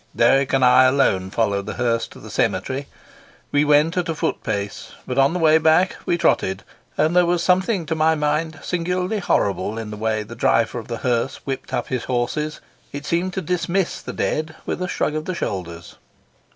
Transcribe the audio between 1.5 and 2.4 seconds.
the hearse to the